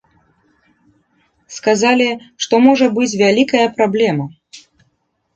Сказалі, 1.57 2.07
што 2.45 2.53
можа 2.67 2.87
быць 2.95 3.11
вялікая 3.23 3.61
праблема. 3.75 4.25